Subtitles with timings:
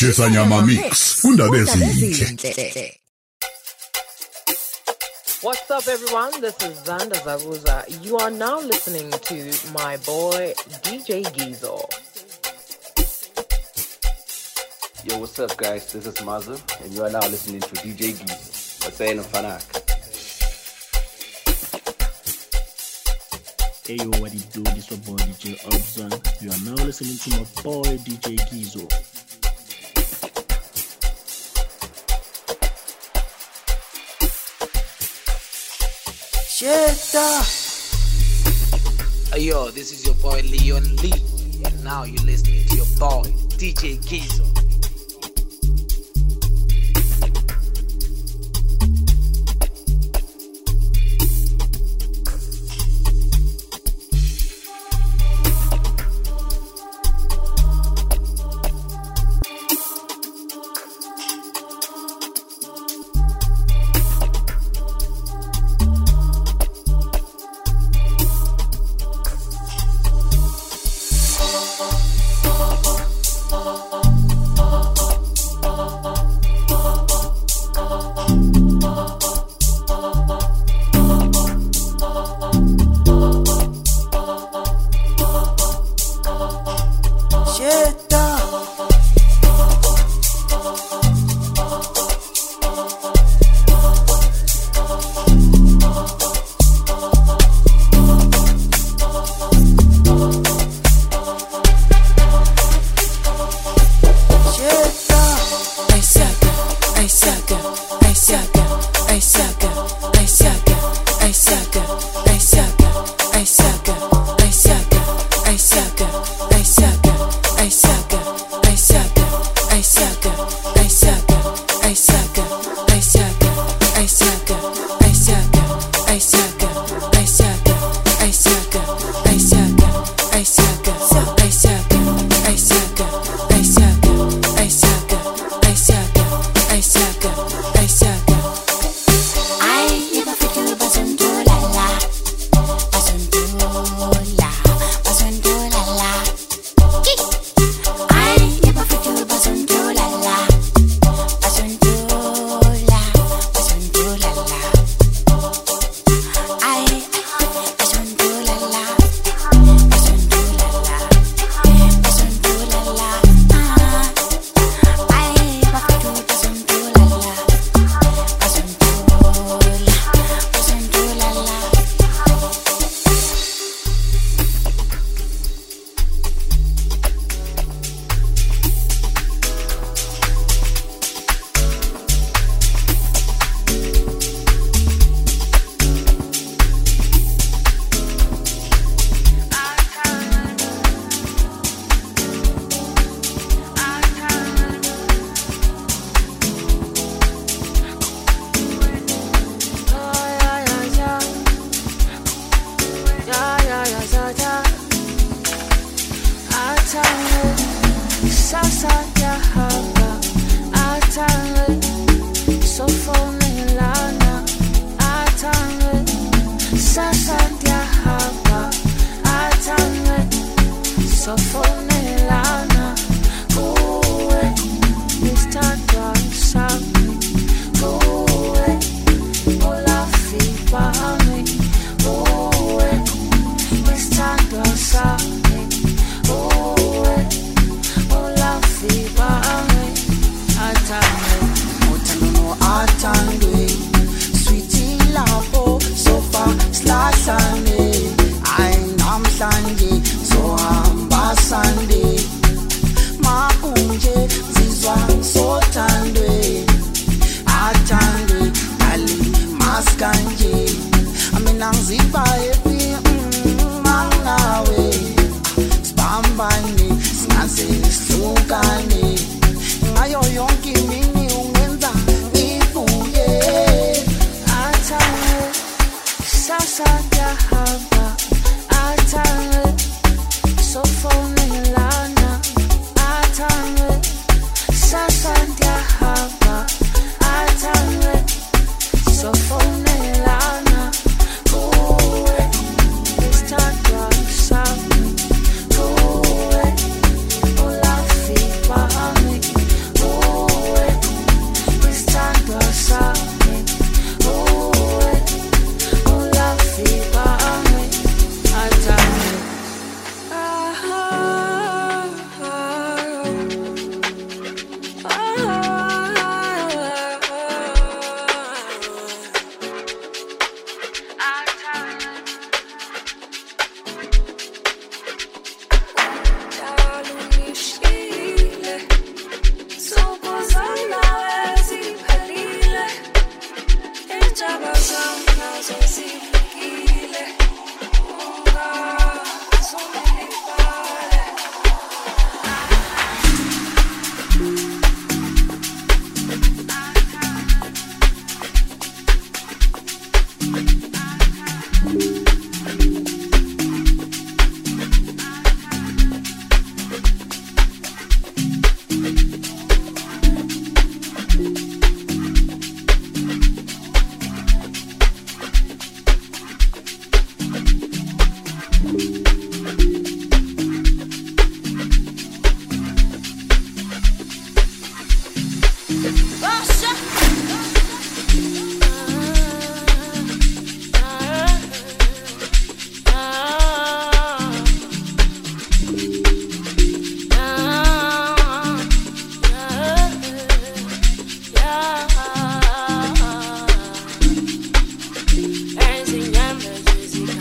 [0.00, 3.00] Shesa Nyama Mix undaba ezinhle
[5.42, 6.40] What's up, everyone?
[6.40, 7.84] This is Zanda Zaguza.
[8.02, 9.34] You are now listening to
[9.74, 11.84] my boy DJ Gizo.
[15.04, 15.92] Yo, what's up, guys?
[15.92, 18.84] This is Mazu, and you are now listening to DJ Gizo.
[18.84, 19.60] What's saying, Fanak?
[23.86, 24.62] Hey yo, what it do?
[24.62, 26.12] This your boy DJ Obzon.
[26.40, 29.09] You are now listening to my boy DJ Gizo.
[36.60, 36.68] Hey,
[39.44, 41.14] yo, this is your boy Leon Lee,
[41.64, 43.22] and now you're listening to your boy
[43.56, 44.49] DJ Gizo.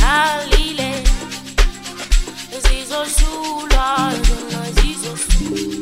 [0.09, 1.03] alile
[2.63, 5.78] zizoshulwa zona zizoshulwa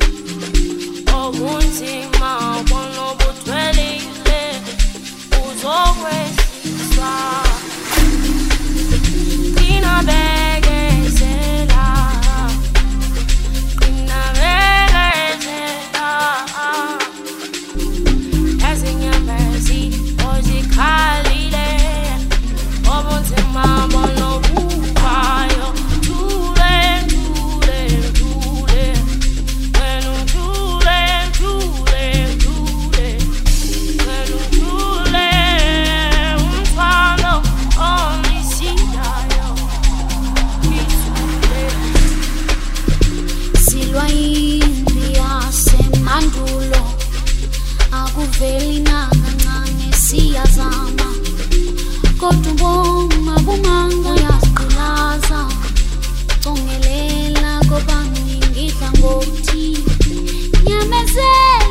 [50.67, 51.07] mama.
[52.19, 55.39] Kodwa ubonga bumanga uyasiqulaza
[56.43, 59.65] congelela koba ngingidla ngokuthi
[60.65, 61.66] nyamezela.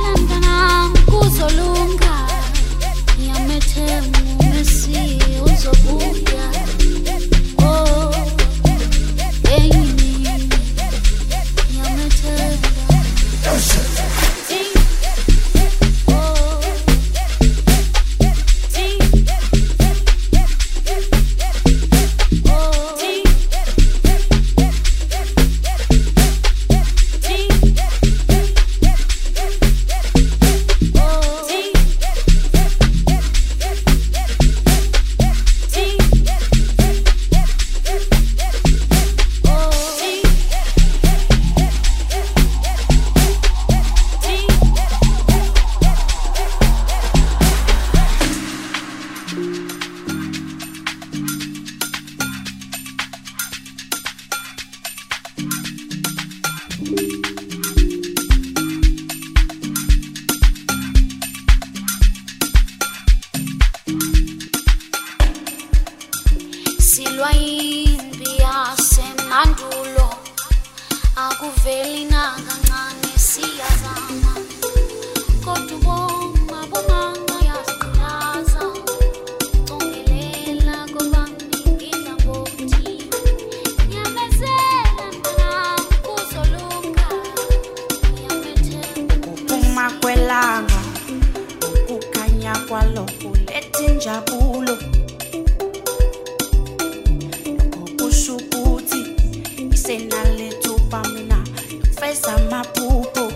[102.51, 103.33] mapupo.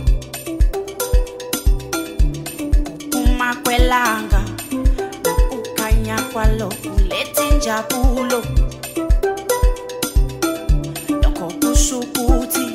[3.12, 4.42] Uma kwelanga
[5.52, 8.42] ukukhanya kwalo kuletha injabulo.
[11.22, 12.66] Lokho kusho ukuthi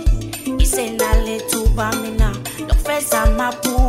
[0.58, 3.85] isenalethuba mina lokufeza mapupo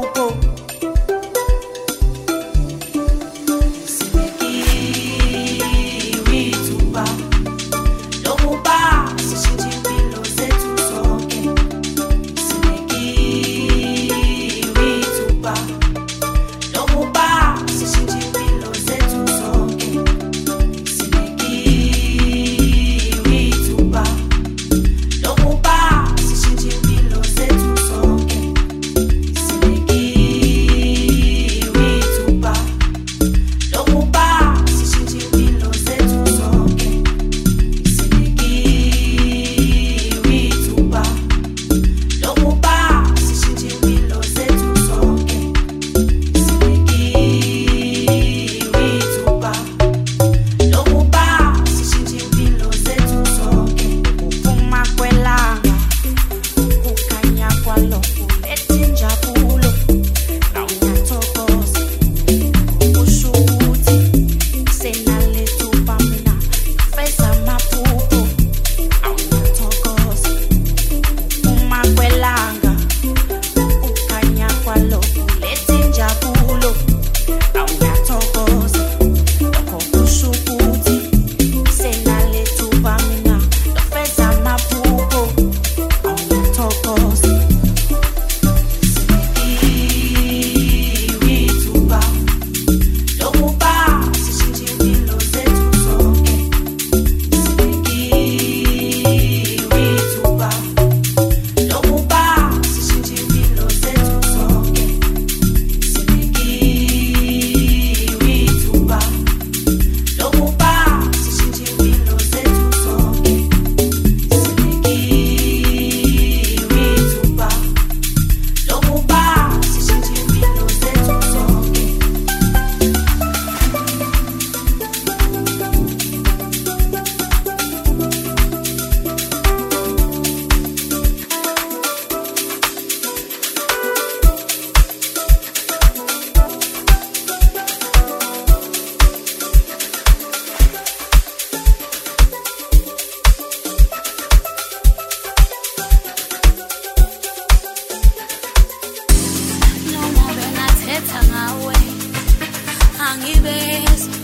[153.08, 154.14] angibezwa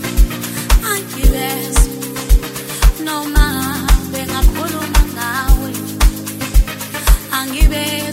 [0.91, 1.93] angibezwa
[3.05, 3.45] noma
[4.11, 5.71] bengakhuluma ngawe
[7.39, 8.12] angibezwa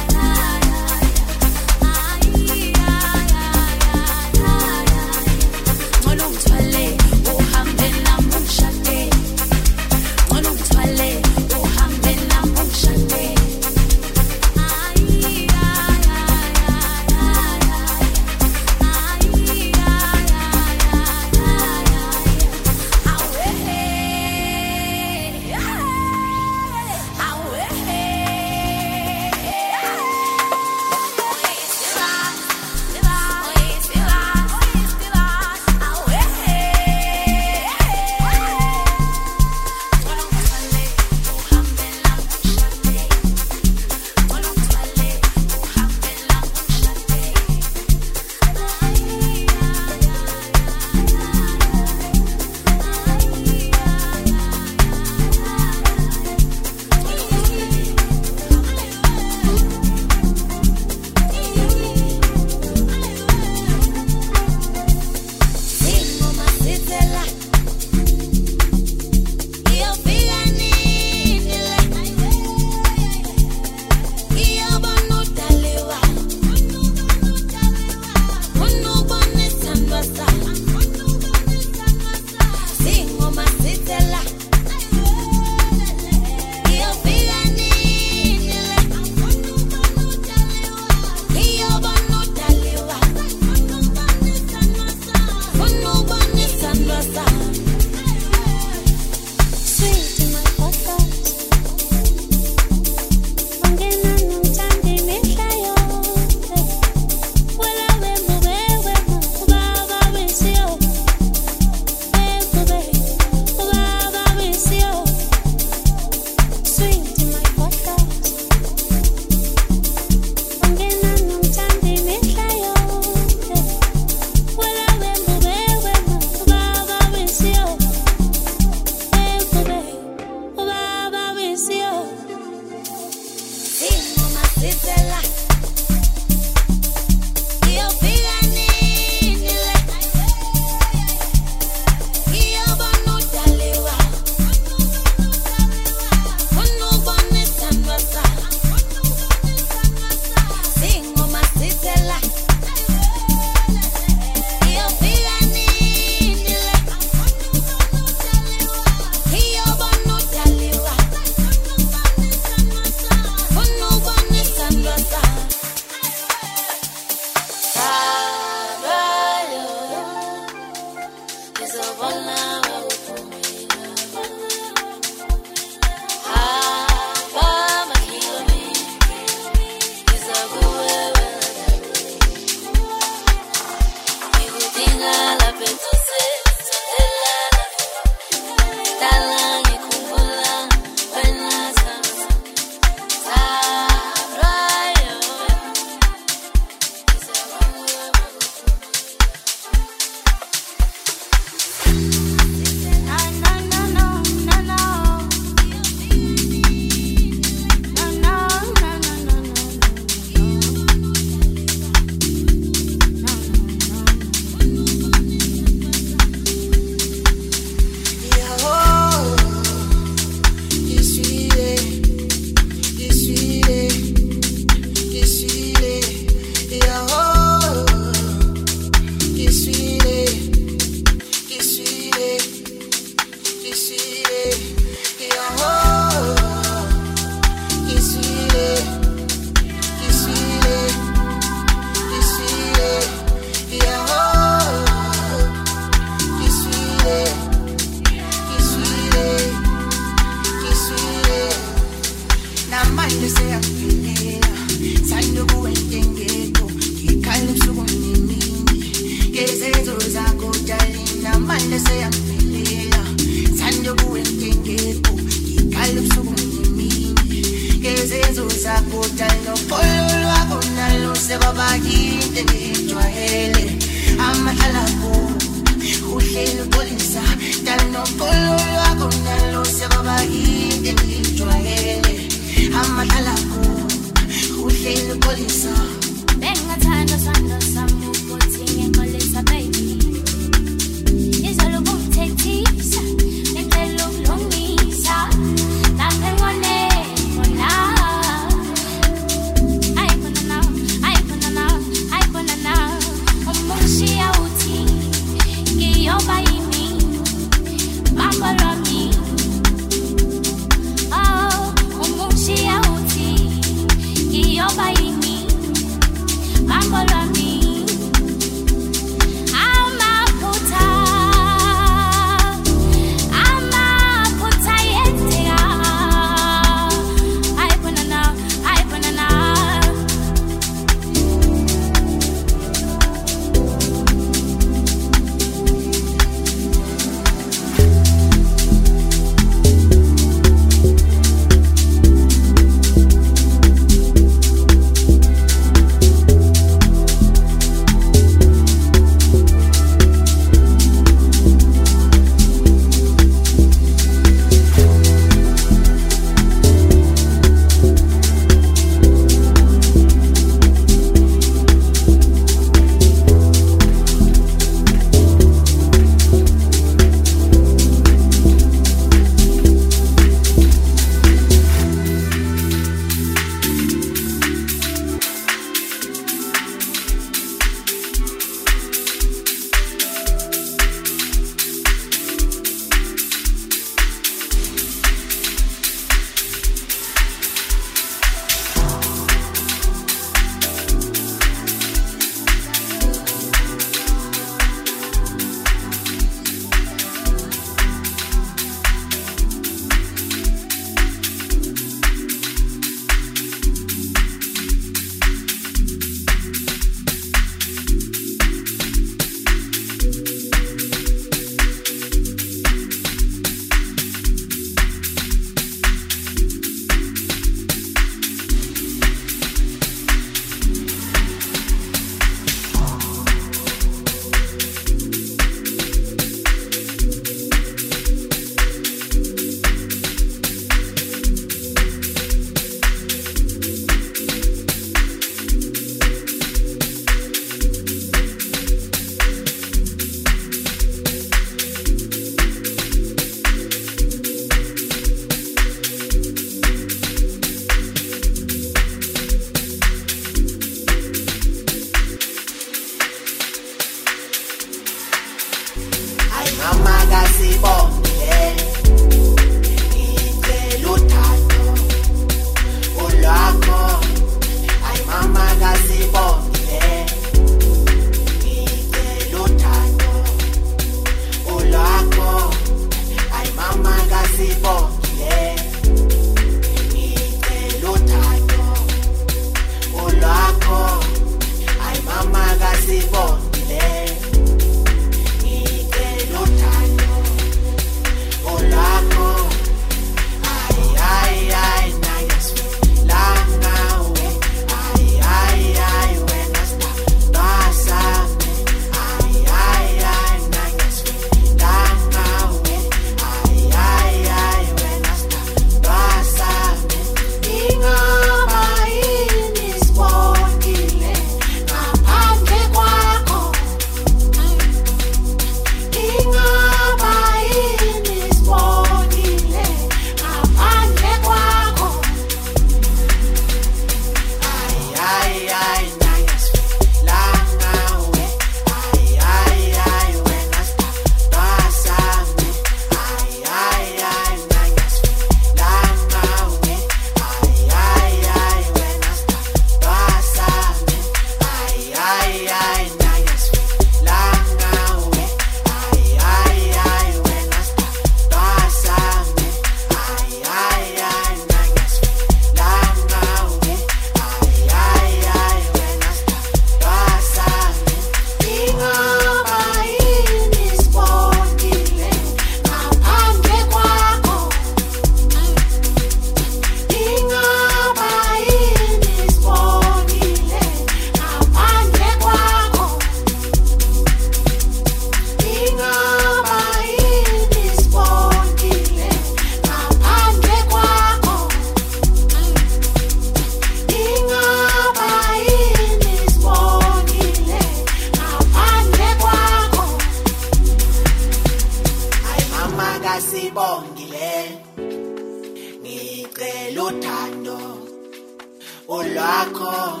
[599.46, 600.00] ulwakho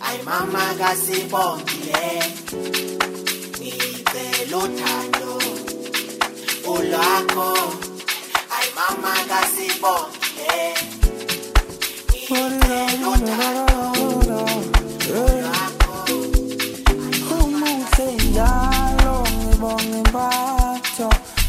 [0.00, 2.22] ayi mama kasibongile.
[3.60, 5.32] Ngicela uthando
[6.72, 7.50] ulwakho.
[8.56, 10.74] Ayi mama kasibongile.
[12.08, 14.32] Ngicela uthando
[15.20, 16.16] ulwakho.
[17.40, 21.08] Umuhle njalo ngibonga impatho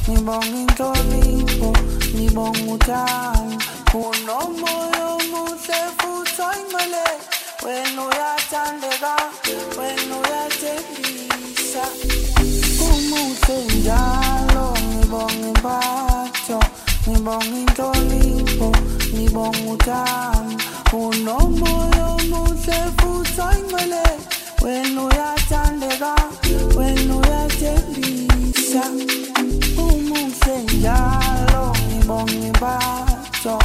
[0.10, 1.70] ngibonga inhlonipho
[2.16, 3.58] ngibonga uthando
[3.94, 5.03] unomoya
[7.66, 9.14] wena uyathandeka
[9.78, 11.84] wena uyathembisa
[12.88, 16.60] umuhle njalo ngibonga impatho
[17.08, 18.70] ngibonga inhlonipho
[19.14, 20.64] ngibonga uthando
[21.04, 24.04] unomoya omuhle futhi oyingcwele
[24.64, 26.14] wena uyathandeka
[26.78, 28.84] wena uyathembisa
[29.86, 33.56] umuhle njalo ngibonga impatho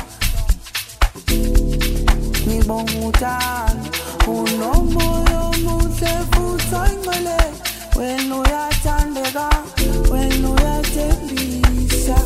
[2.68, 3.88] ngibonga uthando
[4.28, 7.38] unomoya omuhle futhi oyingcwele
[7.96, 9.48] wena uyathandeka
[10.12, 12.16] wena uyathembisa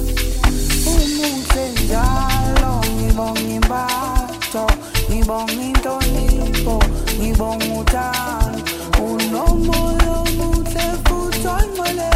[0.92, 4.66] umuhle njalo ngibonga impatho
[5.11, 6.76] ngibonga inhlonipho
[7.18, 8.61] ngibonga uthando
[9.07, 12.11] unomoya omuhle futhi oyingcwele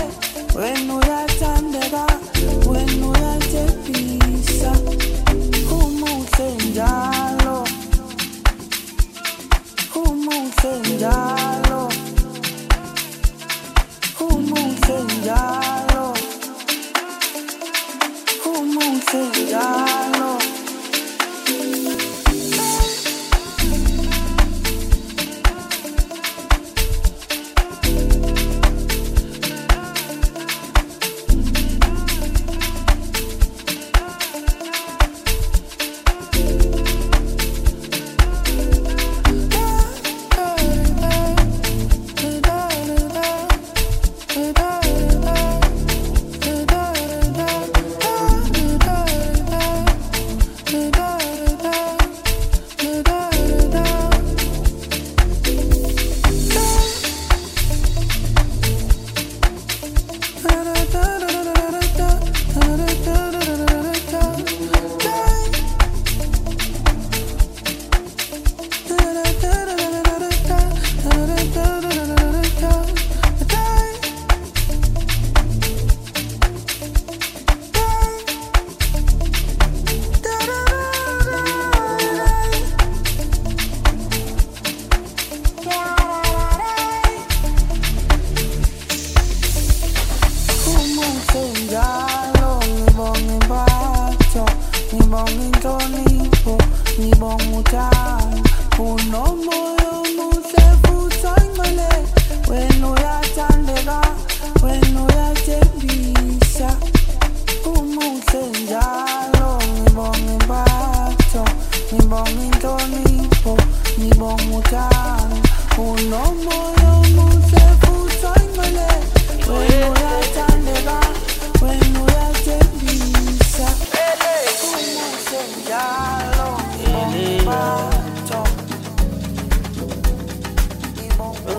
[0.56, 0.94] wena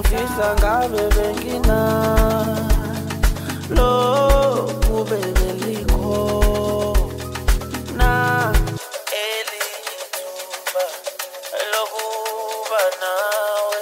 [0.10, 1.80] Ngifisa ngabe bengina.
[3.76, 6.96] Lokhu bebelikho.
[8.00, 8.12] Na
[9.26, 10.84] elithuba
[11.72, 13.80] lokuba nawe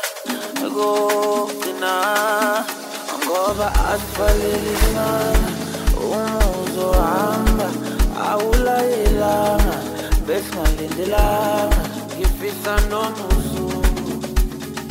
[0.60, 1.94] kokugcina
[3.26, 5.50] ngoba asivalelingana
[6.02, 6.24] uma
[6.64, 7.68] uzohamba
[8.30, 9.76] awulayelanga
[10.28, 11.82] besingalindelanga.
[12.18, 13.68] Ngifisa nomuzu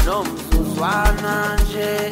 [0.07, 0.44] nomzuzwana
[0.89, 2.11] nje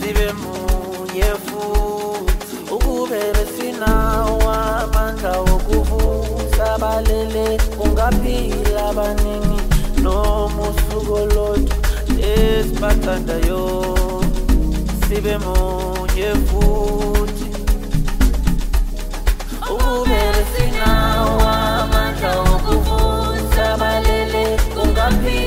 [0.00, 2.56] sibe munye futhi.
[2.74, 9.60] Ukube besinawo amandla wokuvusa balele kungaphila abaningi
[10.02, 11.76] noma usuku olodwa.
[12.20, 13.62] Esibathandayo
[15.08, 17.46] sibe munye futhi.
[19.72, 25.41] Ukube besinawo amandla wokuvusa balele kungaphila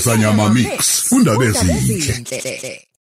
[0.00, 1.12] Shesa Nyama Mix.
[1.12, 2.89] Undaba ezinhle.